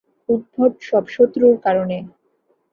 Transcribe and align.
উদ্ভট 0.29 0.73
সব 0.81 1.03
শত্রুর 1.15 1.55
কারণে! 1.65 1.97